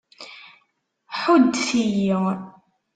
Ḥuddet-iyi! 1.19 2.19